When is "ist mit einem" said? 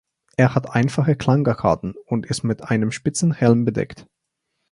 2.25-2.91